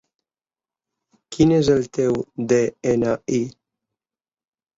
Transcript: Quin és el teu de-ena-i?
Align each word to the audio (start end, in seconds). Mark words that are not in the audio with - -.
Quin 1.35 1.53
és 1.57 1.69
el 1.73 1.85
teu 1.99 2.17
de-ena-i? 2.53 3.43